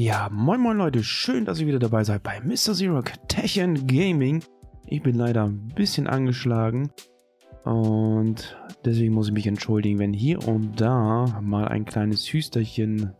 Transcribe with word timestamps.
Ja, 0.00 0.28
moin 0.30 0.60
moin 0.60 0.76
Leute, 0.76 1.02
schön, 1.02 1.44
dass 1.44 1.58
ihr 1.58 1.66
wieder 1.66 1.80
dabei 1.80 2.04
seid 2.04 2.22
bei 2.22 2.40
Mr. 2.40 2.72
Zero 2.72 3.02
Tech 3.26 3.60
and 3.60 3.88
Gaming. 3.88 4.44
Ich 4.86 5.02
bin 5.02 5.16
leider 5.16 5.42
ein 5.42 5.72
bisschen 5.74 6.06
angeschlagen 6.06 6.92
und 7.64 8.56
deswegen 8.84 9.12
muss 9.12 9.26
ich 9.26 9.32
mich 9.32 9.48
entschuldigen, 9.48 9.98
wenn 9.98 10.12
hier 10.12 10.46
und 10.46 10.80
da 10.80 11.40
mal 11.42 11.66
ein 11.66 11.84
kleines 11.84 12.32
Hüsterchen 12.32 13.10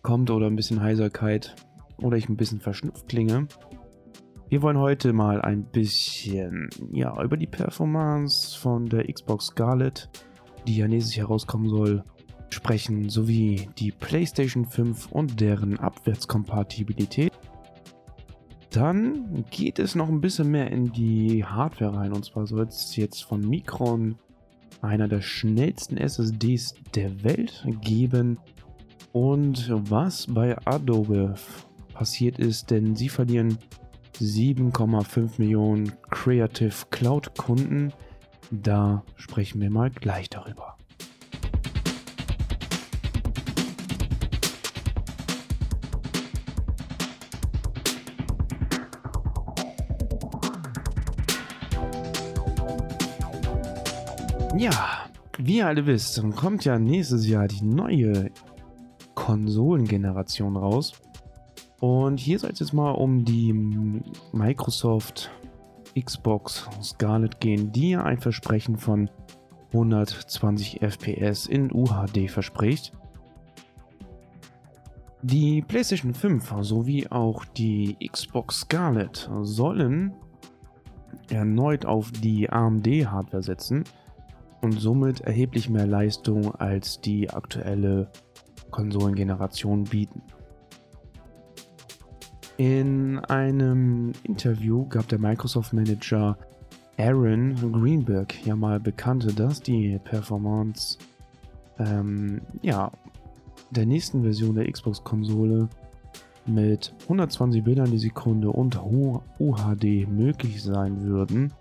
kommt 0.00 0.30
oder 0.30 0.46
ein 0.46 0.56
bisschen 0.56 0.80
Heiserkeit 0.80 1.54
oder 1.98 2.16
ich 2.16 2.30
ein 2.30 2.36
bisschen 2.38 2.60
verschnupft 2.60 3.06
klinge. 3.06 3.46
Wir 4.48 4.62
wollen 4.62 4.78
heute 4.78 5.12
mal 5.12 5.42
ein 5.42 5.64
bisschen 5.64 6.70
ja, 6.92 7.22
über 7.22 7.36
die 7.36 7.46
Performance 7.46 8.58
von 8.58 8.86
der 8.86 9.06
Xbox 9.06 9.48
Scarlett, 9.48 10.08
die 10.66 10.78
ja 10.78 10.88
nächstes 10.88 11.14
Jahr 11.14 11.26
rauskommen 11.26 11.68
soll, 11.68 12.04
sprechen, 12.54 13.08
sowie 13.08 13.68
die 13.78 13.92
PlayStation 13.92 14.64
5 14.64 15.12
und 15.12 15.40
deren 15.40 15.78
Abwärtskompatibilität. 15.78 17.32
Dann 18.70 19.44
geht 19.50 19.78
es 19.78 19.94
noch 19.94 20.08
ein 20.08 20.20
bisschen 20.20 20.50
mehr 20.50 20.70
in 20.70 20.92
die 20.92 21.44
Hardware 21.44 21.96
rein. 21.96 22.12
Und 22.12 22.24
zwar 22.24 22.46
soll 22.46 22.66
es 22.66 22.94
jetzt 22.96 23.24
von 23.24 23.40
Micron 23.40 24.16
einer 24.80 25.08
der 25.08 25.20
schnellsten 25.20 25.96
SSDs 25.96 26.74
der 26.94 27.24
Welt 27.24 27.66
geben. 27.82 28.38
Und 29.12 29.68
was 29.90 30.26
bei 30.28 30.56
Adobe 30.66 31.34
passiert 31.92 32.38
ist, 32.38 32.70
denn 32.70 32.94
sie 32.94 33.08
verlieren 33.08 33.58
7,5 34.20 35.32
Millionen 35.38 35.92
Creative 36.10 36.74
Cloud 36.90 37.36
Kunden. 37.36 37.92
Da 38.50 39.04
sprechen 39.16 39.60
wir 39.60 39.70
mal 39.70 39.90
gleich 39.90 40.30
darüber. 40.30 40.76
Ja, 54.60 55.06
wie 55.38 55.56
ihr 55.56 55.68
alle 55.68 55.86
wisst, 55.86 56.22
kommt 56.36 56.66
ja 56.66 56.78
nächstes 56.78 57.26
Jahr 57.26 57.48
die 57.48 57.64
neue 57.64 58.30
Konsolengeneration 59.14 60.54
raus. 60.54 60.92
Und 61.80 62.20
hier 62.20 62.38
soll 62.38 62.50
es 62.50 62.58
jetzt 62.58 62.74
mal 62.74 62.90
um 62.90 63.24
die 63.24 63.54
Microsoft 64.34 65.30
Xbox 65.98 66.68
Scarlett 66.82 67.40
gehen, 67.40 67.72
die 67.72 67.92
ja 67.92 68.02
ein 68.02 68.18
Versprechen 68.20 68.76
von 68.76 69.08
120 69.72 70.82
FPS 70.82 71.46
in 71.46 71.72
UHD 71.72 72.30
verspricht. 72.30 72.92
Die 75.22 75.62
PlayStation 75.62 76.12
5 76.12 76.56
sowie 76.60 77.06
auch 77.08 77.46
die 77.46 77.96
Xbox 78.06 78.60
Scarlett 78.60 79.30
sollen 79.40 80.12
erneut 81.30 81.86
auf 81.86 82.10
die 82.10 82.50
AMD-Hardware 82.50 83.42
setzen 83.42 83.84
und 84.60 84.80
somit 84.80 85.20
erheblich 85.20 85.68
mehr 85.70 85.86
Leistung 85.86 86.54
als 86.54 87.00
die 87.00 87.30
aktuelle 87.30 88.10
Konsolengeneration 88.70 89.84
bieten. 89.84 90.22
In 92.56 93.18
einem 93.20 94.12
Interview 94.22 94.86
gab 94.86 95.08
der 95.08 95.18
Microsoft-Manager 95.18 96.36
Aaron 96.98 97.54
Greenberg 97.72 98.34
ja 98.44 98.54
mal 98.54 98.78
bekannte, 98.78 99.32
dass 99.32 99.62
die 99.62 99.98
Performance 100.04 100.98
ähm, 101.78 102.42
ja, 102.60 102.92
der 103.70 103.86
nächsten 103.86 104.22
Version 104.22 104.56
der 104.56 104.70
Xbox-Konsole 104.70 105.68
mit 106.46 106.94
120 107.04 107.64
Bildern 107.64 107.90
die 107.90 107.98
Sekunde 107.98 108.50
und 108.50 108.78
UHD 109.38 110.06
möglich 110.08 110.62
sein 110.62 111.02
würden. 111.02 111.52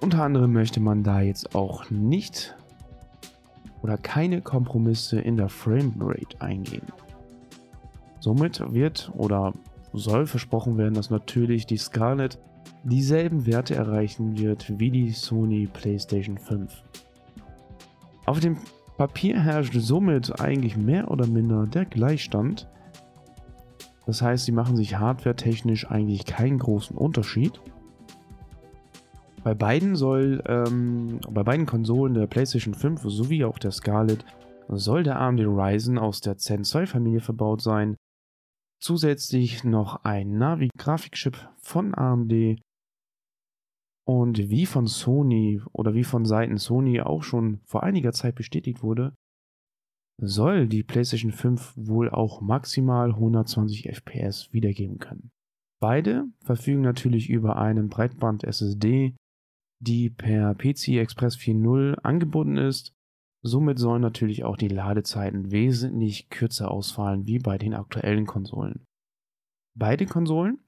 Unter 0.00 0.22
anderem 0.22 0.52
möchte 0.52 0.80
man 0.80 1.02
da 1.02 1.20
jetzt 1.20 1.54
auch 1.54 1.90
nicht 1.90 2.56
oder 3.82 3.98
keine 3.98 4.40
Kompromisse 4.40 5.20
in 5.20 5.36
der 5.36 5.48
Framerate 5.48 6.40
eingehen. 6.40 6.86
Somit 8.18 8.62
wird 8.72 9.10
oder 9.14 9.52
soll 9.92 10.26
versprochen 10.26 10.78
werden, 10.78 10.94
dass 10.94 11.10
natürlich 11.10 11.66
die 11.66 11.76
Scarlett 11.76 12.38
dieselben 12.84 13.46
Werte 13.46 13.74
erreichen 13.74 14.38
wird 14.38 14.78
wie 14.78 14.90
die 14.90 15.10
Sony 15.10 15.68
PlayStation 15.70 16.38
5. 16.38 16.82
Auf 18.26 18.40
dem 18.40 18.56
Papier 18.96 19.40
herrscht 19.40 19.74
somit 19.74 20.40
eigentlich 20.40 20.76
mehr 20.76 21.10
oder 21.10 21.26
minder 21.26 21.66
der 21.66 21.84
Gleichstand. 21.84 22.68
Das 24.06 24.22
heißt, 24.22 24.44
sie 24.44 24.52
machen 24.52 24.76
sich 24.76 24.96
hardwaretechnisch 24.98 25.90
eigentlich 25.90 26.26
keinen 26.26 26.58
großen 26.58 26.96
Unterschied. 26.96 27.60
Bei 29.42 29.54
beiden 29.54 29.96
soll, 29.96 30.42
ähm, 30.46 31.20
bei 31.30 31.42
beiden 31.42 31.64
Konsolen 31.64 32.14
der 32.14 32.26
PlayStation 32.26 32.74
5 32.74 33.02
sowie 33.04 33.44
auch 33.44 33.58
der 33.58 33.70
Scarlett 33.70 34.24
soll 34.68 35.02
der 35.02 35.18
AMD 35.18 35.40
Ryzen 35.40 35.98
aus 35.98 36.20
der 36.20 36.36
Zen 36.36 36.62
2 36.62 36.86
Familie 36.86 37.20
verbaut 37.20 37.62
sein. 37.62 37.96
Zusätzlich 38.80 39.64
noch 39.64 40.04
ein 40.04 40.38
Navi-Grafikchip 40.38 41.36
von 41.58 41.94
AMD 41.94 42.60
und 44.06 44.38
wie 44.38 44.66
von 44.66 44.86
Sony 44.86 45.62
oder 45.72 45.94
wie 45.94 46.04
von 46.04 46.24
Seiten 46.24 46.58
Sony 46.58 47.00
auch 47.00 47.22
schon 47.22 47.60
vor 47.64 47.82
einiger 47.82 48.12
Zeit 48.12 48.34
bestätigt 48.34 48.82
wurde, 48.82 49.14
soll 50.20 50.66
die 50.66 50.82
PlayStation 50.82 51.32
5 51.32 51.74
wohl 51.76 52.10
auch 52.10 52.40
maximal 52.40 53.10
120 53.10 53.88
FPS 53.88 54.52
wiedergeben 54.52 54.98
können. 54.98 55.30
Beide 55.80 56.26
verfügen 56.44 56.82
natürlich 56.82 57.30
über 57.30 57.56
einen 57.56 57.88
Breitband 57.88 58.44
SSD 58.44 59.14
die 59.80 60.10
per 60.10 60.54
PCI 60.54 60.98
Express 60.98 61.36
4.0 61.36 61.98
angeboten 62.02 62.56
ist. 62.56 62.94
Somit 63.42 63.78
sollen 63.78 64.02
natürlich 64.02 64.44
auch 64.44 64.56
die 64.56 64.68
Ladezeiten 64.68 65.50
wesentlich 65.50 66.28
kürzer 66.28 66.70
ausfallen 66.70 67.26
wie 67.26 67.38
bei 67.38 67.56
den 67.56 67.74
aktuellen 67.74 68.26
Konsolen. 68.26 68.86
Beide 69.74 70.04
Konsolen 70.04 70.58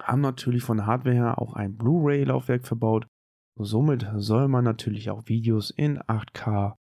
haben 0.00 0.20
natürlich 0.20 0.64
von 0.64 0.86
Hardware 0.86 1.14
her 1.14 1.40
auch 1.40 1.54
ein 1.54 1.76
Blu-ray-Laufwerk 1.76 2.66
verbaut. 2.66 3.06
Somit 3.56 4.06
soll 4.16 4.48
man 4.48 4.64
natürlich 4.64 5.10
auch 5.10 5.28
Videos 5.28 5.70
in 5.70 6.00
8K 6.00 6.74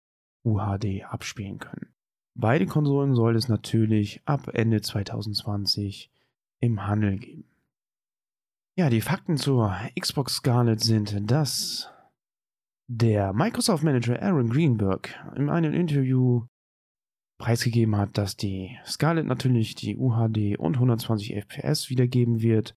UHD 0.43 1.05
abspielen 1.05 1.59
können. 1.59 1.93
Beide 2.35 2.65
Konsolen 2.65 3.13
soll 3.13 3.35
es 3.35 3.47
natürlich 3.47 4.21
ab 4.25 4.49
Ende 4.53 4.81
2020 4.81 6.09
im 6.59 6.87
Handel 6.87 7.17
geben. 7.17 7.52
Ja, 8.75 8.89
die 8.89 9.01
Fakten 9.01 9.37
zur 9.37 9.75
Xbox 9.99 10.37
Scarlett 10.37 10.81
sind, 10.81 11.29
dass 11.29 11.91
der 12.89 13.31
Microsoft 13.31 13.83
Manager 13.83 14.19
Aaron 14.19 14.49
Greenberg 14.49 15.13
in 15.35 15.51
einem 15.51 15.73
Interview 15.75 16.47
preisgegeben 17.39 17.95
hat, 17.95 18.17
dass 18.17 18.35
die 18.35 18.75
Scarlett 18.83 19.27
natürlich 19.27 19.75
die 19.75 19.95
UHD 19.95 20.57
und 20.57 20.75
120 20.75 21.35
FPS 21.35 21.91
wiedergeben 21.91 22.41
wird, 22.41 22.73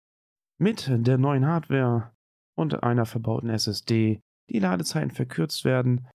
mit 0.59 0.87
der 0.91 1.17
neuen 1.17 1.47
Hardware 1.47 2.13
und 2.59 2.83
einer 2.83 3.07
verbauten 3.07 3.49
SSD 3.49 4.21
die 4.51 4.59
Ladezeiten 4.59 5.13
verkürzt 5.13 5.65
werden, 5.65 6.09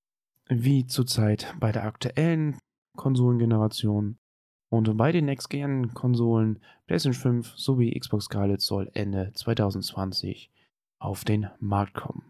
wie 0.47 0.85
zurzeit 0.85 1.55
bei 1.59 1.71
der 1.71 1.85
aktuellen 1.85 2.59
Konsolengeneration 2.97 4.19
und 4.71 4.95
bei 4.95 5.11
den 5.11 5.25
Next-Gen-Konsolen 5.25 6.59
PlayStation 6.87 7.21
5 7.43 7.57
sowie 7.57 7.99
Xbox 7.99 8.25
Scarlett 8.25 8.61
soll 8.61 8.89
Ende 8.93 9.33
2020 9.33 10.49
auf 10.97 11.25
den 11.25 11.49
Markt 11.59 11.93
kommen. 11.93 12.23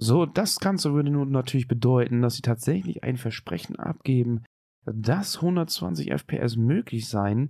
So, 0.00 0.26
das 0.26 0.58
Ganze 0.58 0.92
würde 0.94 1.10
nun 1.10 1.30
natürlich 1.30 1.68
bedeuten, 1.68 2.22
dass 2.22 2.34
sie 2.34 2.42
tatsächlich 2.42 3.04
ein 3.04 3.16
Versprechen 3.16 3.76
abgeben, 3.76 4.44
dass 4.84 5.36
120 5.36 6.10
FPS 6.10 6.56
möglich 6.56 7.08
seien. 7.08 7.48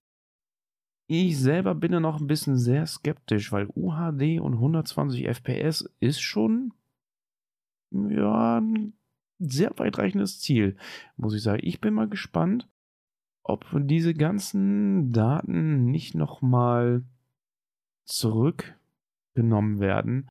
Ich 1.08 1.38
selber 1.38 1.74
bin 1.74 1.92
da 1.92 2.00
noch 2.00 2.20
ein 2.20 2.26
bisschen 2.26 2.58
sehr 2.58 2.86
skeptisch, 2.86 3.52
weil 3.52 3.68
UHD 3.74 4.38
und 4.38 4.54
120 4.54 5.26
FPS 5.26 5.88
ist 6.00 6.20
schon 6.20 6.74
ja 7.90 8.58
ein 8.60 8.92
sehr 9.38 9.72
weitreichendes 9.76 10.40
Ziel, 10.40 10.76
muss 11.16 11.34
ich 11.34 11.42
sagen. 11.42 11.60
Ich 11.62 11.80
bin 11.80 11.94
mal 11.94 12.08
gespannt, 12.08 12.68
ob 13.42 13.66
diese 13.74 14.14
ganzen 14.14 15.12
Daten 15.12 15.84
nicht 15.84 16.14
nochmal 16.14 17.04
zurückgenommen 18.04 19.80
werden. 19.80 20.28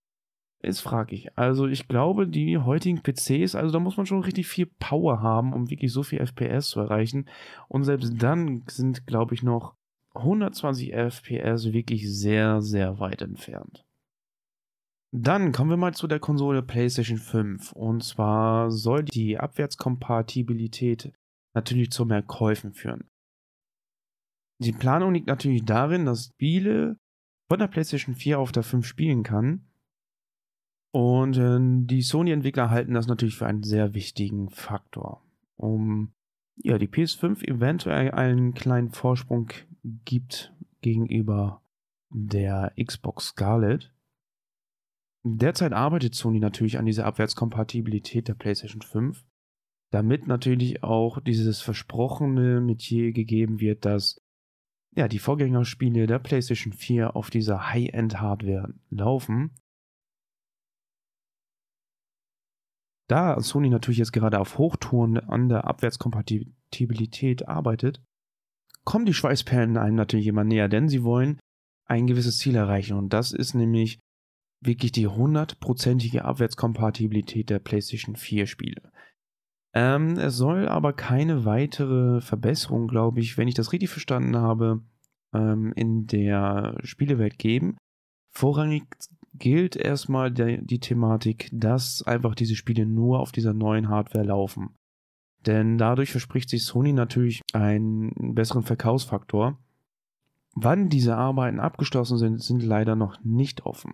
Ist 0.60 0.80
fraglich. 0.80 1.38
Also 1.38 1.68
ich 1.68 1.90
glaube, 1.90 2.26
die 2.26 2.58
heutigen 2.58 3.02
PCs, 3.04 3.54
also 3.54 3.74
da 3.74 3.80
muss 3.80 3.98
man 3.98 4.06
schon 4.06 4.22
richtig 4.22 4.48
viel 4.48 4.66
Power 4.66 5.22
haben, 5.22 5.52
um 5.52 5.70
wirklich 5.70 5.92
so 5.92 6.04
viel 6.04 6.26
FPS 6.26 6.70
zu 6.70 6.80
erreichen. 6.80 7.30
Und 7.68 7.84
selbst 7.84 8.14
dann 8.18 8.64
sind, 8.68 9.06
glaube 9.06 9.36
ich, 9.36 9.44
noch 9.44 9.76
120 10.14 10.94
FPS 10.94 11.74
wirklich 11.74 12.10
sehr, 12.10 12.62
sehr 12.62 13.00
weit 13.00 13.22
entfernt. 13.22 13.84
Dann 15.16 15.52
kommen 15.52 15.70
wir 15.70 15.78
mal 15.78 15.94
zu 15.94 16.08
der 16.08 16.20
Konsole 16.20 16.64
PlayStation 16.64 17.20
5. 17.20 17.72
Und 17.74 18.04
zwar 18.04 18.72
soll 18.72 19.04
die 19.04 19.38
Abwärtskompatibilität 19.38 21.14
natürlich 21.54 21.92
zu 21.92 22.06
mehr 22.06 22.24
Käufen 22.24 22.74
führen. 22.74 23.08
Die 24.60 24.72
Planung 24.72 25.14
liegt 25.14 25.28
natürlich 25.28 25.66
darin, 25.66 26.06
dass 26.06 26.32
Spiele 26.34 26.98
von 27.48 27.60
der 27.60 27.68
PlayStation 27.68 28.16
4 28.16 28.40
auf 28.40 28.52
der 28.52 28.64
5 28.64 28.88
spielen 28.88 29.22
kann. 29.22 29.68
Und 30.92 31.38
äh, 31.38 31.60
die 31.86 32.02
Sony-Entwickler 32.02 32.72
halten 32.72 32.96
das 32.96 33.06
natürlich 33.06 33.36
für 33.36 33.46
einen 33.46 33.64
sehr 33.64 33.94
wichtigen 33.94 34.50
Faktor, 34.50 35.24
um 35.56 36.14
ja, 36.56 36.80
die 36.80 36.88
PS5 36.88 37.44
eventuell 37.48 38.12
einen 38.12 38.56
kleinen 38.56 38.90
Vorsprung 38.92 39.50
gibt 40.06 40.56
gegenüber 40.82 41.62
der 42.10 42.74
Xbox 42.84 43.28
Scarlett. 43.28 43.93
Derzeit 45.26 45.72
arbeitet 45.72 46.16
Sony 46.16 46.40
natürlich 46.40 46.78
an 46.78 46.86
dieser 46.86 47.06
Abwärtskompatibilität 47.06 48.28
der 48.28 48.34
PlayStation 48.34 48.82
5, 48.82 49.24
damit 49.92 50.28
natürlich 50.28 50.84
auch 50.84 51.22
dieses 51.22 51.62
versprochene 51.62 52.60
Metier 52.60 53.14
gegeben 53.14 53.62
wird, 53.62 53.86
dass 53.86 54.22
ja, 54.96 55.08
die 55.08 55.20
Vorgängerspiele 55.20 56.08
der 56.08 56.20
PlayStation 56.20 56.74
4 56.74 57.16
auf 57.16 57.30
dieser 57.30 57.70
High-End-Hardware 57.70 58.74
laufen. 58.90 59.56
Da 63.08 63.40
Sony 63.40 63.70
natürlich 63.70 64.00
jetzt 64.00 64.14
gerade 64.14 64.40
auf 64.40 64.58
Hochtouren 64.58 65.18
an 65.18 65.50
der 65.50 65.66
Abwärtskompatibilität 65.66 67.48
arbeitet, 67.48 68.04
kommen 68.84 69.06
die 69.06 69.14
Schweißperlen 69.14 69.78
einem 69.78 69.96
natürlich 69.96 70.28
immer 70.28 70.44
näher, 70.44 70.68
denn 70.68 70.90
sie 70.90 71.04
wollen 71.04 71.40
ein 71.86 72.08
gewisses 72.08 72.38
Ziel 72.38 72.56
erreichen 72.56 72.98
und 72.98 73.14
das 73.14 73.32
ist 73.32 73.54
nämlich 73.54 74.00
wirklich 74.66 74.92
die 74.92 75.08
hundertprozentige 75.08 76.26
Abwärtskompatibilität 76.26 77.50
der 77.50 77.60
PlayStation 77.60 78.16
4 78.16 78.48
Spiele. 78.48 78.92
Ähm, 79.74 80.18
es 80.18 80.38
soll 80.38 80.68
aber 80.68 80.94
keine 80.94 81.46
weitere 81.46 82.22
Verbesserung, 82.22 82.88
glaube 82.88 83.20
ich, 83.20 83.38
wenn 83.38 83.48
ich 83.48 83.56
das 83.56 83.74
richtig 83.74 83.90
verstanden 83.90 84.38
habe, 84.38 84.82
ähm, 85.34 85.74
in 85.76 86.06
der 86.06 86.78
Spielewelt 86.84 87.40
geben. 87.40 87.78
Vorrangig 88.30 88.84
gilt 89.34 89.76
erstmal 89.76 90.32
der, 90.32 90.62
die 90.62 90.80
Thematik, 90.80 91.50
dass 91.52 92.04
einfach 92.04 92.36
diese 92.36 92.56
Spiele 92.56 92.86
nur 92.86 93.20
auf 93.20 93.32
dieser 93.32 93.54
neuen 93.54 93.90
Hardware 93.90 94.26
laufen. 94.26 94.76
Denn 95.46 95.78
dadurch 95.78 96.12
verspricht 96.12 96.50
sich 96.50 96.64
Sony 96.64 96.94
natürlich 96.94 97.42
einen 97.54 98.36
besseren 98.36 98.64
Verkaufsfaktor. 98.64 99.58
Wann 100.56 100.90
diese 100.90 101.18
Arbeiten 101.18 101.60
abgeschlossen 101.60 102.18
sind, 102.18 102.42
sind 102.42 102.64
leider 102.64 102.96
noch 102.96 103.24
nicht 103.24 103.66
offen. 103.66 103.92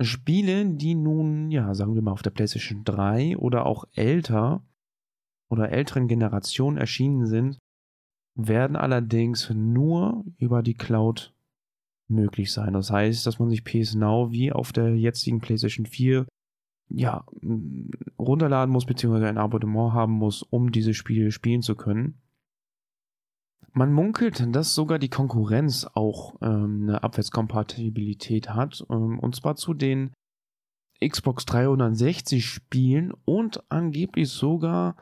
Spiele, 0.00 0.66
die 0.66 0.94
nun, 0.94 1.50
ja, 1.50 1.74
sagen 1.74 1.94
wir 1.94 2.02
mal, 2.02 2.12
auf 2.12 2.22
der 2.22 2.30
PlayStation 2.30 2.84
3 2.84 3.36
oder 3.36 3.66
auch 3.66 3.84
älter 3.94 4.64
oder 5.50 5.70
älteren 5.70 6.08
Generationen 6.08 6.78
erschienen 6.78 7.26
sind, 7.26 7.58
werden 8.34 8.76
allerdings 8.76 9.50
nur 9.50 10.24
über 10.38 10.62
die 10.62 10.74
Cloud 10.74 11.34
möglich 12.08 12.52
sein. 12.52 12.72
Das 12.72 12.90
heißt, 12.90 13.26
dass 13.26 13.38
man 13.38 13.50
sich 13.50 13.64
PS 13.64 13.94
Now 13.94 14.32
wie 14.32 14.52
auf 14.52 14.72
der 14.72 14.96
jetzigen 14.96 15.40
PlayStation 15.40 15.86
4 15.86 16.26
ja, 16.88 17.24
runterladen 18.18 18.72
muss, 18.72 18.86
beziehungsweise 18.86 19.28
ein 19.28 19.38
Abonnement 19.38 19.92
haben 19.92 20.12
muss, 20.12 20.42
um 20.42 20.72
diese 20.72 20.94
Spiele 20.94 21.32
spielen 21.32 21.62
zu 21.62 21.74
können. 21.74 22.21
Man 23.74 23.92
munkelt, 23.92 24.54
dass 24.54 24.74
sogar 24.74 24.98
die 24.98 25.08
Konkurrenz 25.08 25.86
auch 25.94 26.34
ähm, 26.42 26.82
eine 26.82 27.02
Abwärtskompatibilität 27.02 28.50
hat, 28.50 28.84
ähm, 28.90 29.18
und 29.18 29.34
zwar 29.34 29.56
zu 29.56 29.72
den 29.72 30.12
Xbox 31.00 31.46
360 31.46 32.44
Spielen 32.44 33.12
und 33.24 33.62
angeblich 33.70 34.28
sogar 34.28 34.96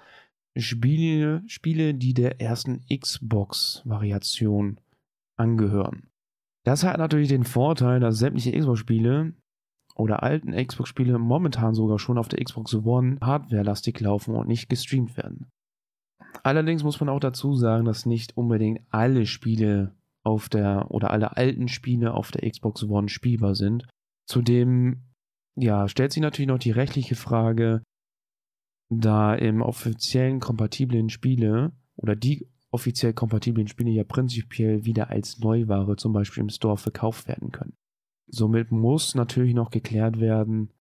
Spiele, 0.57 1.43
Spiele, 1.47 1.95
die 1.95 2.15
der 2.15 2.41
ersten 2.41 2.85
Xbox-Variation 2.87 4.81
angehören. 5.37 6.09
Das 6.65 6.85
hat 6.85 6.99
natürlich 6.99 7.29
den 7.29 7.45
Vorteil, 7.45 8.01
dass 8.01 8.19
sämtliche 8.19 8.57
Xbox-Spiele 8.57 9.35
oder 9.97 10.23
alten 10.23 10.53
Xbox-Spiele 10.53 11.19
momentan 11.19 11.75
sogar 11.75 11.99
schon 11.99 12.19
auf 12.19 12.29
der 12.29 12.43
Xbox 12.45 12.75
One 12.75 13.19
hardwarelastig 13.21 13.99
laufen 14.01 14.37
und 14.37 14.49
nicht 14.49 14.69
gestreamt 14.69 15.17
werden. 15.17 15.51
Allerdings 16.43 16.82
muss 16.82 17.00
man 17.00 17.09
auch 17.09 17.21
dazu 17.21 17.55
sagen, 17.55 17.85
dass 17.85 18.06
nicht 18.06 18.37
unbedingt 18.37 18.81
alle 18.91 19.27
Spiele 19.27 19.94
auf 20.23 20.49
der 20.49 20.91
oder 20.91 21.11
alle 21.11 21.37
alten 21.37 21.69
Spiele 21.69 22.15
auf 22.15 22.31
der 22.31 22.49
Xbox 22.49 22.82
One 22.85 23.09
spielbar 23.09 23.55
sind. 23.55 23.87
Zudem 24.27 25.03
ja, 25.56 25.88
stellt 25.88 26.12
sich 26.12 26.23
natürlich 26.23 26.49
noch 26.49 26.59
die 26.59 26.71
rechtliche 26.71 27.17
Frage, 27.17 27.82
da 28.91 29.35
im 29.35 29.62
offiziellen 29.62 30.41
kompatiblen 30.41 31.11
Spiele 31.11 31.73
oder 31.97 32.17
die 32.17 32.49
offiziell 32.71 33.12
kompatiblen 33.12 33.69
Spiele 33.69 33.91
ja 33.91 34.05
prinzipiell 34.05 34.85
wieder 34.85 35.11
als 35.11 35.38
Neuware 35.38 35.97
zum 35.97 36.12
Beispiel 36.12 36.43
im 36.43 36.49
Store 36.49 36.76
verkauft 36.76 37.29
werden 37.29 37.53
können. 37.53 37.75
Somit 38.26 38.71
muss 38.71 39.15
natürlich 39.15 39.55
noch 39.55 39.71
geklärt 39.71 40.21
werden, 40.21 40.73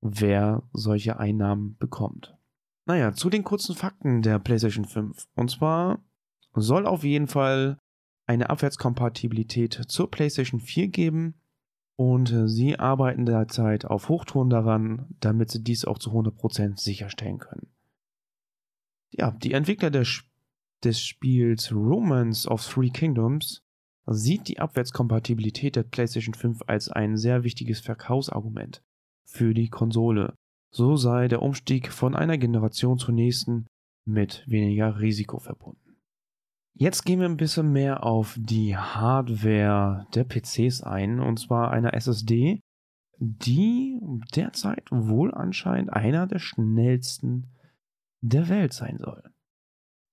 wer 0.00 0.62
solche 0.72 1.18
Einnahmen 1.18 1.76
bekommt. 1.78 2.36
Naja, 2.84 3.12
zu 3.12 3.30
den 3.30 3.44
kurzen 3.44 3.74
Fakten 3.74 4.22
der 4.22 4.38
PlayStation 4.38 4.84
5. 4.84 5.28
Und 5.34 5.50
zwar 5.50 6.04
soll 6.54 6.86
auf 6.86 7.04
jeden 7.04 7.28
Fall 7.28 7.78
eine 8.26 8.50
Abwärtskompatibilität 8.50 9.74
zur 9.88 10.10
PlayStation 10.10 10.60
4 10.60 10.88
geben 10.88 11.34
und 11.96 12.32
äh, 12.32 12.48
sie 12.48 12.78
arbeiten 12.78 13.26
derzeit 13.26 13.84
auf 13.84 14.08
Hochtouren 14.08 14.50
daran, 14.50 15.06
damit 15.20 15.50
sie 15.50 15.62
dies 15.62 15.84
auch 15.84 15.98
zu 15.98 16.10
100% 16.10 16.80
sicherstellen 16.80 17.38
können. 17.38 17.68
Ja, 19.10 19.30
die 19.30 19.52
Entwickler 19.52 19.90
des, 19.90 20.24
des 20.82 21.00
Spiels 21.00 21.72
Romance 21.72 22.48
of 22.48 22.66
Three 22.66 22.90
Kingdoms 22.90 23.62
sieht 24.06 24.48
die 24.48 24.58
Abwärtskompatibilität 24.58 25.76
der 25.76 25.84
PlayStation 25.84 26.34
5 26.34 26.62
als 26.66 26.88
ein 26.88 27.16
sehr 27.16 27.44
wichtiges 27.44 27.80
Verkaufsargument 27.80 28.82
für 29.24 29.54
die 29.54 29.68
Konsole. 29.68 30.34
So 30.74 30.96
sei 30.96 31.28
der 31.28 31.42
Umstieg 31.42 31.92
von 31.92 32.16
einer 32.16 32.38
Generation 32.38 32.98
zur 32.98 33.12
nächsten 33.14 33.66
mit 34.06 34.42
weniger 34.46 35.00
Risiko 35.00 35.38
verbunden. 35.38 35.96
Jetzt 36.74 37.04
gehen 37.04 37.20
wir 37.20 37.28
ein 37.28 37.36
bisschen 37.36 37.70
mehr 37.70 38.04
auf 38.04 38.38
die 38.40 38.76
Hardware 38.76 40.06
der 40.14 40.24
PCs 40.24 40.82
ein, 40.82 41.20
und 41.20 41.38
zwar 41.38 41.70
einer 41.70 41.92
SSD, 41.92 42.60
die 43.18 44.00
derzeit 44.34 44.90
wohl 44.90 45.34
anscheinend 45.34 45.92
einer 45.92 46.26
der 46.26 46.38
schnellsten 46.38 47.48
der 48.22 48.48
Welt 48.48 48.72
sein 48.72 48.96
soll. 48.98 49.22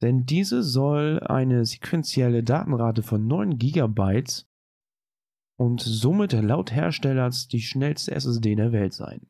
Denn 0.01 0.25
diese 0.25 0.61
soll 0.61 1.21
eine 1.21 1.65
sequentielle 1.65 2.43
Datenrate 2.43 3.01
von 3.01 3.25
9 3.25 3.57
GB 3.57 4.23
und 5.57 5.81
somit 5.81 6.33
laut 6.33 6.71
Herstellers 6.71 7.47
die 7.47 7.61
schnellste 7.61 8.11
SSD 8.11 8.55
der 8.55 8.71
Welt 8.73 8.93
sein. 8.93 9.27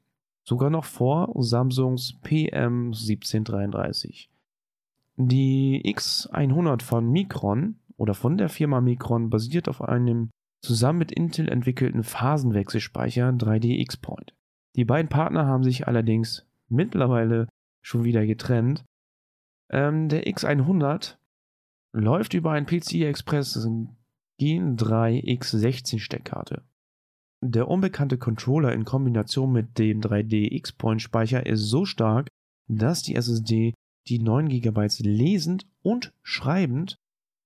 Sogar 0.49 0.69
noch 0.71 0.85
vor 0.85 1.31
Samsungs 1.37 2.15
PM1733. 2.23 4.29
Die 5.15 5.83
X100 5.85 6.81
von 6.81 7.11
Micron 7.11 7.75
oder 7.97 8.15
von 8.15 8.35
der 8.35 8.49
Firma 8.49 8.81
Micron 8.81 9.29
basiert 9.29 9.69
auf 9.69 9.83
einem 9.83 10.31
zusammen 10.63 10.97
mit 10.97 11.11
Intel 11.11 11.49
entwickelten 11.49 12.03
Phasenwechselspeicher 12.03 13.29
3D 13.29 13.79
X-Point. 13.81 14.33
Die 14.75 14.85
beiden 14.85 15.07
Partner 15.07 15.45
haben 15.45 15.63
sich 15.63 15.87
allerdings 15.87 16.47
mittlerweile 16.67 17.47
schon 17.83 18.03
wieder 18.03 18.25
getrennt. 18.25 18.83
Ähm, 19.69 20.09
der 20.09 20.25
X100 20.25 21.17
läuft 21.93 22.33
über 22.33 22.53
ein 22.53 22.65
PCI 22.65 23.03
Express 23.03 23.69
Gen 24.39 24.77
3 24.77 25.19
X16 25.19 25.99
Steckkarte. 25.99 26.63
Der 27.41 27.69
unbekannte 27.69 28.17
Controller 28.17 28.73
in 28.73 28.83
Kombination 28.83 29.53
mit 29.53 29.77
dem 29.77 30.01
3D 30.01 30.53
X-Point 30.53 31.01
Speicher 31.01 31.45
ist 31.45 31.69
so 31.69 31.85
stark, 31.85 32.27
dass 32.67 33.01
die 33.01 33.15
SSD 33.15 33.75
die 34.07 34.19
9 34.19 34.49
GB 34.49 34.87
lesend 34.99 35.65
und 35.81 36.13
schreibend 36.21 36.97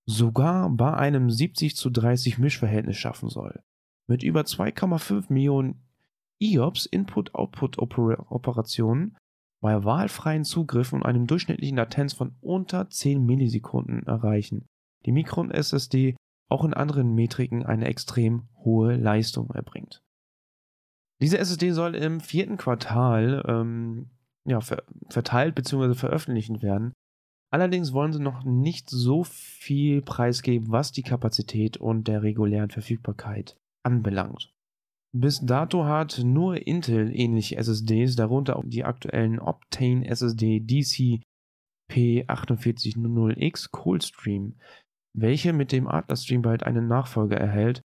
sogar 0.06 0.70
bei 0.70 0.94
einem 0.94 1.30
70 1.30 1.76
zu 1.76 1.90
30 1.90 2.38
Mischverhältnis 2.40 2.98
schaffen 2.98 3.30
soll. 3.30 3.62
Mit 4.08 4.24
über 4.24 4.42
2,5 4.42 5.32
Millionen 5.32 5.84
IOPS 6.40 6.88
Input-Output-Operationen 6.88 9.16
bei 9.62 9.84
wahlfreien 9.84 10.44
Zugriff 10.44 10.92
und 10.92 11.04
einem 11.04 11.28
durchschnittlichen 11.28 11.78
Latenz 11.78 12.14
von 12.14 12.36
unter 12.42 12.90
10 12.90 13.24
Millisekunden 13.26 14.08
erreichen. 14.08 14.68
Die 15.06 15.14
Micron 15.14 15.52
SSD 15.52 16.16
auch 16.54 16.64
in 16.64 16.74
anderen 16.74 17.14
Metriken 17.16 17.66
eine 17.66 17.88
extrem 17.88 18.48
hohe 18.64 18.96
Leistung 18.96 19.50
erbringt. 19.52 20.04
Diese 21.22 21.38
SSD 21.38 21.72
soll 21.72 21.96
im 21.96 22.20
vierten 22.20 22.58
Quartal 22.58 23.44
ähm, 23.48 24.12
ja, 24.46 24.62
ver 24.62 24.84
verteilt 25.10 25.56
bzw. 25.56 25.94
veröffentlichen 25.96 26.62
werden. 26.62 26.94
Allerdings 27.52 27.94
wollen 27.94 28.14
sie 28.14 28.22
noch 28.22 28.44
nicht 28.44 28.90
so 28.90 29.24
viel 29.24 30.02
preisgeben, 30.02 30.72
was 30.72 30.92
die 30.92 31.04
Kapazität 31.04 31.78
und 31.78 32.08
der 32.08 32.24
regulären 32.24 32.72
Verfügbarkeit 32.72 33.58
anbelangt. 33.84 34.52
Bis 35.16 35.46
dato 35.46 35.86
hat 35.86 36.22
nur 36.24 36.66
Intel 36.66 37.12
ähnliche 37.14 37.58
SSDs, 37.58 38.16
darunter 38.16 38.56
auch 38.56 38.64
die 38.66 38.84
aktuellen 38.84 39.40
Optane 39.40 40.08
SSD 40.08 40.62
DC 40.62 41.22
P4800X 41.92 43.70
Coldstream, 43.70 44.56
welche 45.14 45.54
mit 45.54 45.72
dem 45.72 45.88
Adler-Stream 45.88 46.42
bald 46.42 46.64
einen 46.64 46.88
Nachfolger 46.88 47.38
erhält. 47.38 47.82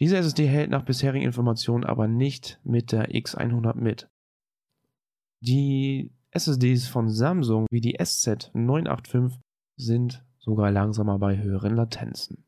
Diese 0.00 0.16
SSD 0.16 0.46
hält 0.46 0.70
nach 0.70 0.84
bisherigen 0.84 1.24
Informationen 1.24 1.84
aber 1.84 2.06
nicht 2.06 2.60
mit 2.62 2.92
der 2.92 3.10
X100 3.10 3.76
mit. 3.76 4.08
Die 5.40 6.12
SSDs 6.30 6.88
von 6.88 7.08
Samsung 7.08 7.66
wie 7.70 7.80
die 7.80 7.98
SZ985 7.98 9.38
sind 9.76 10.24
sogar 10.38 10.70
langsamer 10.70 11.18
bei 11.18 11.38
höheren 11.38 11.74
Latenzen. 11.74 12.44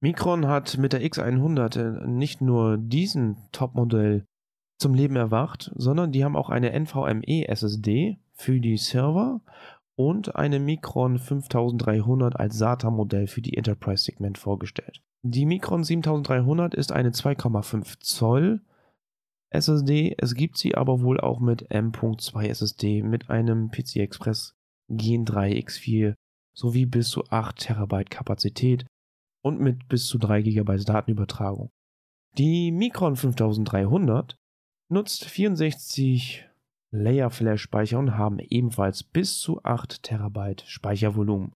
Micron 0.00 0.48
hat 0.48 0.78
mit 0.78 0.92
der 0.92 1.02
X100 1.02 2.06
nicht 2.06 2.40
nur 2.40 2.76
diesen 2.76 3.36
Topmodell 3.52 4.26
zum 4.78 4.94
Leben 4.94 5.14
erwacht, 5.14 5.70
sondern 5.76 6.10
die 6.10 6.24
haben 6.24 6.36
auch 6.36 6.50
eine 6.50 6.72
NVMe 6.78 7.46
SSD 7.48 8.18
für 8.32 8.60
die 8.60 8.76
Server 8.76 9.40
und 9.96 10.36
eine 10.36 10.58
Micron 10.58 11.18
5300 11.18 12.38
als 12.38 12.56
SATA-Modell 12.56 13.26
für 13.26 13.42
die 13.42 13.56
Enterprise-Segment 13.56 14.38
vorgestellt. 14.38 15.02
Die 15.22 15.46
Micron 15.46 15.84
7300 15.84 16.74
ist 16.74 16.92
eine 16.92 17.10
2,5 17.10 18.00
Zoll 18.00 18.62
SSD, 19.50 20.14
es 20.18 20.34
gibt 20.34 20.56
sie 20.56 20.74
aber 20.74 21.02
wohl 21.02 21.20
auch 21.20 21.38
mit 21.38 21.70
M.2 21.70 22.46
SSD 22.46 23.02
mit 23.02 23.28
einem 23.28 23.70
PCI 23.70 24.00
Express 24.00 24.54
Gen 24.88 25.24
3 25.24 25.52
X4 25.58 26.14
sowie 26.54 26.86
bis 26.86 27.10
zu 27.10 27.24
8 27.28 27.56
TB 27.56 28.10
Kapazität 28.10 28.86
und 29.42 29.60
mit 29.60 29.88
bis 29.88 30.06
zu 30.06 30.18
3 30.18 30.42
GB 30.42 30.84
Datenübertragung. 30.84 31.70
Die 32.38 32.72
Micron 32.72 33.16
5300 33.16 34.36
nutzt 34.88 35.26
64 35.26 36.48
Layer 36.92 37.30
Flash 37.30 37.62
Speicher 37.62 37.98
und 37.98 38.16
haben 38.16 38.38
ebenfalls 38.38 39.02
bis 39.02 39.38
zu 39.38 39.62
8 39.64 40.02
TB 40.02 40.62
Speichervolumen. 40.66 41.52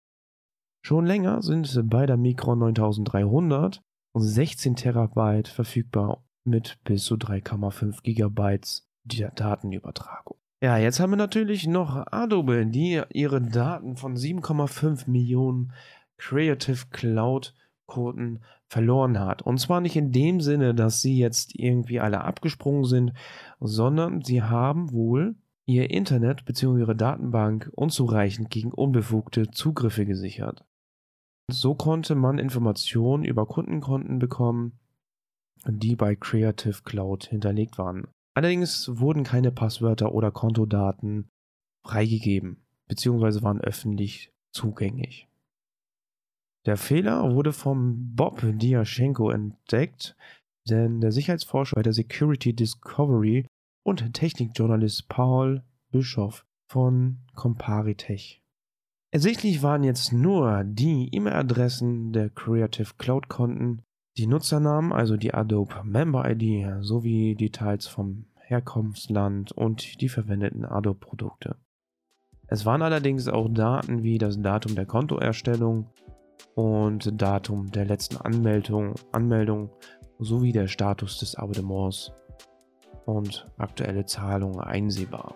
Schon 0.84 1.06
länger 1.06 1.42
sind 1.42 1.88
bei 1.88 2.06
der 2.06 2.16
Micron 2.16 2.58
9300 2.58 3.80
und 4.14 4.22
16 4.22 4.76
TB 4.76 5.48
verfügbar 5.48 6.24
mit 6.44 6.78
bis 6.84 7.04
zu 7.04 7.14
3,5 7.14 8.02
GB 8.02 8.60
Datenübertragung. 9.34 10.38
Ja, 10.62 10.76
jetzt 10.76 11.00
haben 11.00 11.10
wir 11.10 11.16
natürlich 11.16 11.66
noch 11.66 12.06
Adobe, 12.12 12.66
die 12.66 13.02
ihre 13.10 13.40
Daten 13.40 13.96
von 13.96 14.16
7,5 14.16 15.10
Millionen 15.10 15.72
Creative 16.18 16.86
Cloud 16.90 17.54
Kunden 17.86 18.42
verloren 18.72 19.20
hat. 19.20 19.42
Und 19.42 19.58
zwar 19.58 19.82
nicht 19.82 19.96
in 19.96 20.12
dem 20.12 20.40
Sinne, 20.40 20.74
dass 20.74 21.02
sie 21.02 21.18
jetzt 21.18 21.54
irgendwie 21.54 22.00
alle 22.00 22.22
abgesprungen 22.22 22.84
sind, 22.84 23.12
sondern 23.60 24.22
sie 24.22 24.42
haben 24.42 24.92
wohl 24.92 25.36
ihr 25.66 25.90
Internet 25.90 26.46
bzw. 26.46 26.80
ihre 26.80 26.96
Datenbank 26.96 27.70
unzureichend 27.74 28.48
gegen 28.48 28.72
unbefugte 28.72 29.50
Zugriffe 29.50 30.06
gesichert. 30.06 30.64
So 31.50 31.74
konnte 31.74 32.14
man 32.14 32.38
Informationen 32.38 33.24
über 33.24 33.44
Kundenkonten 33.44 34.18
bekommen, 34.18 34.78
die 35.68 35.94
bei 35.94 36.16
Creative 36.16 36.82
Cloud 36.82 37.26
hinterlegt 37.26 37.76
waren. 37.76 38.08
Allerdings 38.34 38.88
wurden 38.90 39.22
keine 39.22 39.52
Passwörter 39.52 40.14
oder 40.14 40.30
Kontodaten 40.30 41.28
freigegeben 41.86 42.64
bzw. 42.88 43.42
waren 43.42 43.60
öffentlich 43.60 44.32
zugänglich. 44.50 45.28
Der 46.64 46.76
Fehler 46.76 47.34
wurde 47.34 47.52
vom 47.52 48.14
Bob 48.14 48.40
Diaschenko 48.42 49.30
entdeckt, 49.30 50.16
denn 50.68 51.00
der 51.00 51.10
Sicherheitsforscher 51.10 51.74
bei 51.74 51.82
der 51.82 51.92
Security 51.92 52.54
Discovery 52.54 53.46
und 53.82 54.14
Technikjournalist 54.14 55.08
Paul 55.08 55.64
Bischoff 55.90 56.46
von 56.68 57.18
Comparitech. 57.34 58.42
Ersichtlich 59.10 59.62
waren 59.62 59.82
jetzt 59.82 60.12
nur 60.12 60.62
die 60.64 61.08
E-Mail-Adressen 61.12 62.12
der 62.12 62.30
Creative 62.30 62.92
Cloud-Konten, 62.96 63.82
die 64.16 64.26
Nutzernamen, 64.26 64.92
also 64.92 65.16
die 65.16 65.34
Adobe 65.34 65.82
Member 65.84 66.30
ID, 66.30 66.82
sowie 66.84 67.34
Details 67.34 67.86
vom 67.86 68.26
Herkunftsland 68.36 69.52
und 69.52 70.00
die 70.00 70.08
verwendeten 70.08 70.64
Adobe-Produkte. 70.64 71.56
Es 72.46 72.64
waren 72.64 72.82
allerdings 72.82 73.28
auch 73.28 73.48
Daten 73.48 74.02
wie 74.02 74.18
das 74.18 74.40
Datum 74.40 74.74
der 74.74 74.86
Kontoerstellung, 74.86 75.90
und 76.54 77.20
Datum 77.20 77.70
der 77.70 77.84
letzten 77.84 78.16
Anmeldung, 78.18 78.94
Anmeldung 79.12 79.70
sowie 80.18 80.52
der 80.52 80.68
Status 80.68 81.18
des 81.18 81.34
Abonnements 81.34 82.12
und 83.06 83.48
aktuelle 83.58 84.04
Zahlungen 84.04 84.60
einsehbar. 84.60 85.34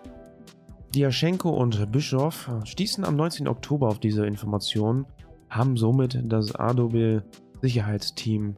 Diaschenko 0.95 1.49
und 1.49 1.91
Bischof 1.91 2.49
stießen 2.63 3.03
am 3.03 3.15
19. 3.15 3.47
Oktober 3.47 3.89
auf 3.89 3.99
diese 3.99 4.25
Informationen, 4.25 5.05
haben 5.49 5.77
somit 5.77 6.19
das 6.23 6.55
Adobe 6.55 7.23
Sicherheitsteam 7.61 8.55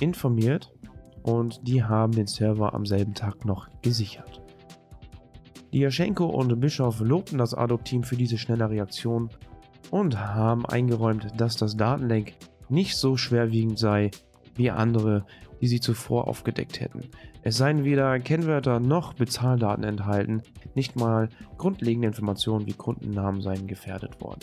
informiert 0.00 0.72
und 1.22 1.66
die 1.66 1.82
haben 1.82 2.12
den 2.12 2.26
Server 2.26 2.74
am 2.74 2.86
selben 2.86 3.14
Tag 3.14 3.44
noch 3.44 3.68
gesichert. 3.82 4.42
Diaschenko 5.72 6.24
und 6.24 6.58
Bischof 6.60 7.00
lobten 7.00 7.38
das 7.38 7.54
Adobe-Team 7.54 8.02
für 8.02 8.16
diese 8.16 8.38
schnelle 8.38 8.70
Reaktion 8.70 9.28
und 9.90 10.18
haben 10.18 10.66
eingeräumt, 10.66 11.28
dass 11.36 11.56
das 11.56 11.76
Datenleck 11.76 12.36
nicht 12.68 12.96
so 12.96 13.16
schwerwiegend 13.16 13.78
sei 13.78 14.10
wie 14.54 14.70
andere, 14.70 15.24
die 15.60 15.68
sie 15.68 15.80
zuvor 15.80 16.28
aufgedeckt 16.28 16.80
hätten. 16.80 17.02
Es 17.42 17.56
seien 17.56 17.84
weder 17.84 18.18
Kennwörter 18.20 18.80
noch 18.80 19.14
Bezahldaten 19.14 19.84
enthalten, 19.84 20.42
nicht 20.74 20.96
mal 20.96 21.28
grundlegende 21.56 22.08
Informationen 22.08 22.66
wie 22.66 22.74
Kundennamen 22.74 23.40
seien 23.40 23.66
gefährdet 23.66 24.20
worden. 24.20 24.40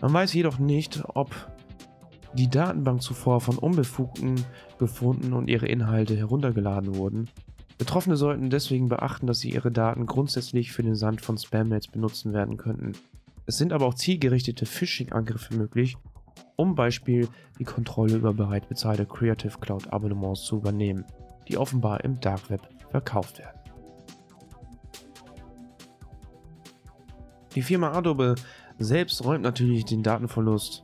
Man 0.00 0.12
weiß 0.12 0.32
jedoch 0.34 0.58
nicht, 0.58 1.02
ob 1.14 1.34
die 2.34 2.48
Datenbank 2.48 3.02
zuvor 3.02 3.40
von 3.40 3.58
Unbefugten 3.58 4.44
gefunden 4.78 5.32
und 5.32 5.48
ihre 5.48 5.66
Inhalte 5.66 6.16
heruntergeladen 6.16 6.94
wurden 6.94 7.28
Betroffene 7.78 8.16
sollten 8.16 8.50
deswegen 8.50 8.88
beachten, 8.88 9.28
dass 9.28 9.38
sie 9.38 9.52
ihre 9.52 9.70
Daten 9.70 10.06
grundsätzlich 10.06 10.72
für 10.72 10.82
den 10.82 10.96
Sand 10.96 11.20
von 11.20 11.38
Spam-Mails 11.38 11.86
benutzen 11.86 12.32
werden 12.32 12.56
könnten. 12.56 12.92
Es 13.46 13.56
sind 13.56 13.72
aber 13.72 13.86
auch 13.86 13.94
zielgerichtete 13.94 14.66
Phishing-Angriffe 14.66 15.54
möglich, 15.54 15.96
um 16.56 16.74
Beispiel 16.74 17.28
die 17.60 17.64
Kontrolle 17.64 18.16
über 18.16 18.34
bereits 18.34 18.66
bezahlte 18.66 19.06
Creative 19.06 19.56
Cloud 19.60 19.92
Abonnements 19.92 20.42
zu 20.42 20.56
übernehmen, 20.56 21.04
die 21.46 21.56
offenbar 21.56 22.02
im 22.02 22.20
Dark 22.20 22.50
Web 22.50 22.68
verkauft 22.90 23.38
werden. 23.38 23.58
Die 27.54 27.62
Firma 27.62 27.92
Adobe 27.92 28.34
selbst 28.78 29.24
räumt 29.24 29.42
natürlich 29.42 29.84
den 29.84 30.02
Datenverlust 30.02 30.82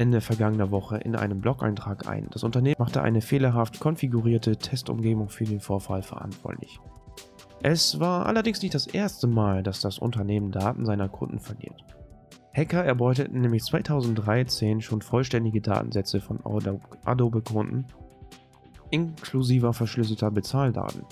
Ende 0.00 0.22
vergangener 0.22 0.70
Woche 0.70 0.96
in 0.96 1.14
einem 1.14 1.42
Blog-Eintrag 1.42 2.08
ein. 2.08 2.26
Das 2.30 2.42
Unternehmen 2.42 2.76
machte 2.78 3.02
eine 3.02 3.20
fehlerhaft 3.20 3.80
konfigurierte 3.80 4.56
Testumgebung 4.56 5.28
für 5.28 5.44
den 5.44 5.60
Vorfall 5.60 6.02
verantwortlich. 6.02 6.80
Es 7.62 8.00
war 8.00 8.24
allerdings 8.24 8.62
nicht 8.62 8.74
das 8.74 8.86
erste 8.86 9.26
Mal, 9.26 9.62
dass 9.62 9.82
das 9.82 9.98
Unternehmen 9.98 10.52
Daten 10.52 10.86
seiner 10.86 11.10
Kunden 11.10 11.38
verliert. 11.38 11.84
Hacker 12.54 12.82
erbeuteten 12.82 13.42
nämlich 13.42 13.62
2013 13.62 14.80
schon 14.80 15.02
vollständige 15.02 15.60
Datensätze 15.60 16.22
von 16.22 16.40
Adobe-Kunden, 17.04 17.84
inklusive 18.88 19.74
verschlüsselter 19.74 20.30
Bezahldaten. 20.30 21.04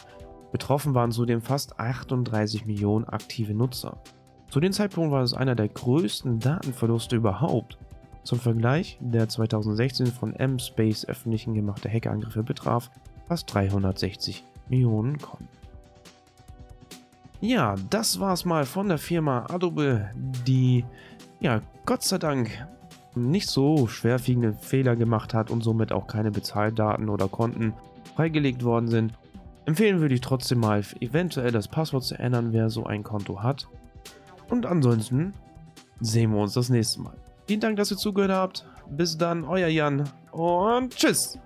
Betroffen 0.50 0.94
waren 0.94 1.12
zudem 1.12 1.42
fast 1.42 1.78
38 1.78 2.64
Millionen 2.64 3.04
aktive 3.04 3.52
Nutzer. 3.52 4.02
Zu 4.50 4.60
dem 4.60 4.72
Zeitpunkt 4.72 5.12
war 5.12 5.22
es 5.22 5.34
einer 5.34 5.54
der 5.54 5.68
größten 5.68 6.40
Datenverluste 6.40 7.16
überhaupt. 7.16 7.76
Zum 8.28 8.40
Vergleich, 8.40 8.98
der 9.00 9.26
2016 9.26 10.08
von 10.08 10.36
M-Space 10.36 11.06
öffentlichen 11.06 11.54
gemachte 11.54 11.88
Hackerangriffe 11.88 12.42
betraf 12.42 12.90
fast 13.26 13.54
360 13.54 14.44
Millionen 14.68 15.16
Konten. 15.16 15.48
Ja, 17.40 17.74
das 17.88 18.20
war's 18.20 18.44
mal 18.44 18.66
von 18.66 18.88
der 18.88 18.98
Firma 18.98 19.46
Adobe, 19.48 20.10
die 20.46 20.84
ja 21.40 21.62
Gott 21.86 22.02
sei 22.02 22.18
Dank 22.18 22.50
nicht 23.14 23.48
so 23.48 23.86
schwerwiegende 23.86 24.52
Fehler 24.52 24.94
gemacht 24.94 25.32
hat 25.32 25.50
und 25.50 25.64
somit 25.64 25.90
auch 25.90 26.06
keine 26.06 26.30
Bezahldaten 26.30 27.08
oder 27.08 27.28
Konten 27.28 27.72
freigelegt 28.14 28.62
worden 28.62 28.88
sind. 28.88 29.14
Empfehlen 29.64 30.02
würde 30.02 30.14
ich 30.14 30.20
trotzdem 30.20 30.60
mal, 30.60 30.84
eventuell 31.00 31.50
das 31.50 31.66
Passwort 31.66 32.04
zu 32.04 32.18
ändern, 32.18 32.52
wer 32.52 32.68
so 32.68 32.84
ein 32.84 33.04
Konto 33.04 33.42
hat. 33.42 33.68
Und 34.50 34.66
ansonsten 34.66 35.32
sehen 35.98 36.32
wir 36.32 36.42
uns 36.42 36.52
das 36.52 36.68
nächste 36.68 37.00
Mal. 37.00 37.16
Vielen 37.48 37.60
Dank, 37.60 37.76
dass 37.78 37.90
ihr 37.90 37.96
zugehört 37.96 38.30
habt. 38.30 38.66
Bis 38.90 39.16
dann, 39.16 39.44
euer 39.44 39.68
Jan 39.68 40.04
und 40.32 40.94
tschüss. 40.94 41.38